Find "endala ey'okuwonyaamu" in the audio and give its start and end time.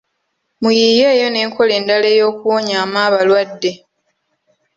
1.79-2.97